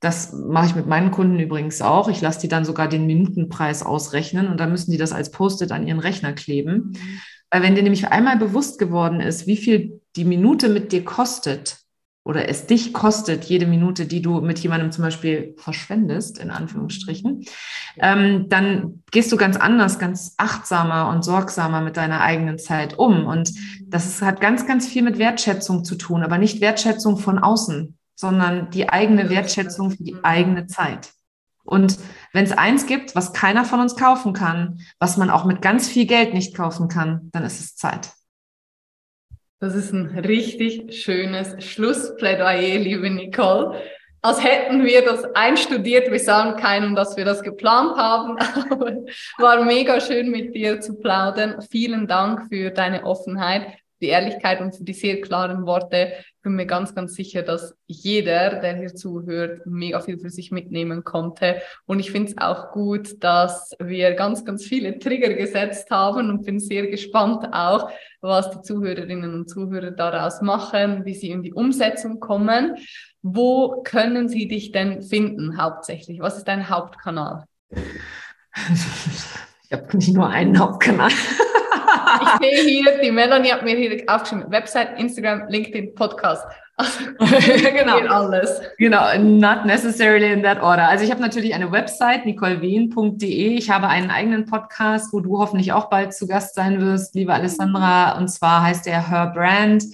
[0.00, 2.08] Das mache ich mit meinen Kunden übrigens auch.
[2.08, 5.72] Ich lasse die dann sogar den Minutenpreis ausrechnen und dann müssen die das als Post-it
[5.72, 6.92] an ihren Rechner kleben.
[6.92, 11.04] Mhm weil wenn dir nämlich einmal bewusst geworden ist, wie viel die Minute mit dir
[11.04, 11.78] kostet
[12.24, 17.46] oder es dich kostet, jede Minute, die du mit jemandem zum Beispiel verschwendest, in Anführungsstrichen,
[17.96, 23.24] ähm, dann gehst du ganz anders, ganz achtsamer und sorgsamer mit deiner eigenen Zeit um.
[23.26, 23.52] Und
[23.86, 28.70] das hat ganz, ganz viel mit Wertschätzung zu tun, aber nicht Wertschätzung von außen, sondern
[28.72, 31.12] die eigene Wertschätzung für die eigene Zeit.
[31.64, 31.98] Und
[32.32, 35.88] wenn es eins gibt, was keiner von uns kaufen kann, was man auch mit ganz
[35.88, 38.10] viel Geld nicht kaufen kann, dann ist es Zeit.
[39.60, 43.82] Das ist ein richtig schönes Schlussplädoyer, liebe Nicole.
[44.22, 46.12] Als hätten wir das einstudiert.
[46.12, 48.36] Wir sagen keinem, dass wir das geplant haben.
[48.70, 48.92] Aber
[49.38, 51.60] war mega schön mit dir zu plaudern.
[51.72, 56.12] Vielen Dank für deine Offenheit, die Ehrlichkeit und für die sehr klaren Worte.
[56.48, 61.04] Bin mir ganz, ganz sicher, dass jeder, der hier zuhört, mega viel für sich mitnehmen
[61.04, 61.60] konnte.
[61.84, 66.46] Und ich finde es auch gut, dass wir ganz, ganz viele Trigger gesetzt haben und
[66.46, 67.90] bin sehr gespannt auch,
[68.22, 72.76] was die Zuhörerinnen und Zuhörer daraus machen, wie sie in die Umsetzung kommen.
[73.20, 76.20] Wo können sie dich denn finden hauptsächlich?
[76.20, 77.44] Was ist dein Hauptkanal?
[79.70, 81.10] Ich habe nicht nur einen Hauptkanal.
[82.22, 86.44] Ich sehe hier, die Melanie hat mir hier aufgeschrieben, Website, Instagram, LinkedIn, Podcast.
[86.76, 87.98] Also, genau.
[88.06, 88.60] alles.
[88.78, 90.88] Genau, not necessarily in that order.
[90.88, 93.56] Also ich habe natürlich eine Website, nicolewien.de.
[93.56, 97.34] Ich habe einen eigenen Podcast, wo du hoffentlich auch bald zu Gast sein wirst, liebe
[97.34, 98.16] Alessandra.
[98.16, 99.84] Und zwar heißt der Her Brand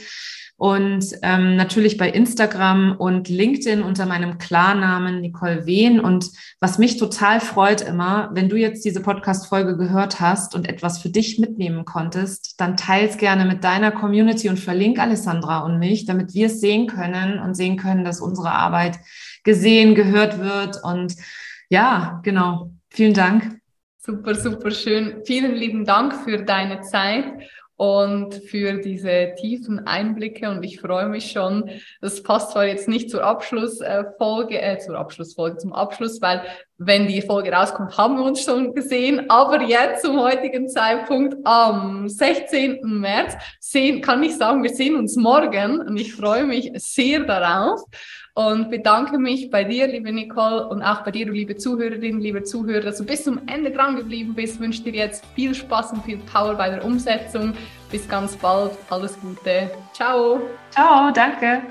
[0.65, 6.01] und ähm, natürlich bei Instagram und LinkedIn unter meinem Klarnamen Nicole Wehn.
[6.01, 11.03] Und was mich total freut immer, wenn du jetzt diese Podcast-Folge gehört hast und etwas
[11.03, 16.07] für dich mitnehmen konntest, dann teils gerne mit deiner Community und verlink Alessandra und mich,
[16.07, 18.99] damit wir es sehen können und sehen können, dass unsere Arbeit
[19.43, 20.83] gesehen, gehört wird.
[20.83, 21.15] Und
[21.69, 22.71] ja, genau.
[22.89, 23.61] Vielen Dank.
[23.99, 25.21] Super, super schön.
[25.27, 27.27] Vielen lieben Dank für deine Zeit
[27.77, 30.49] und für diese tiefen Einblicke.
[30.51, 31.70] Und ich freue mich schon.
[32.01, 36.43] Das passt zwar jetzt nicht zur Abschlussfolge, äh, zur Abschlussfolge, zum Abschluss, weil
[36.79, 39.29] wenn die Folge rauskommt, haben wir uns schon gesehen.
[39.29, 42.81] Aber jetzt zum heutigen Zeitpunkt am 16.
[42.83, 47.81] März sehen, kann ich sagen, wir sehen uns morgen und ich freue mich sehr darauf
[48.35, 52.43] und bedanke mich bei dir, liebe Nicole, und auch bei dir, du liebe Zuhörerinnen, liebe
[52.43, 54.57] Zuhörer, dass du bis zum Ende dran geblieben bist.
[54.57, 57.55] Ich wünsche dir jetzt viel Spaß und viel Power bei der Umsetzung.
[57.91, 58.72] Bis ganz bald.
[58.91, 59.70] Alles Gute.
[59.93, 60.41] Ciao.
[60.70, 61.62] Ciao, danke.